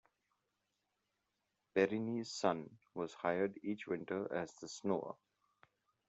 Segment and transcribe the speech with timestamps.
[1.75, 5.13] Perrine's son was hired each winter as the "snower".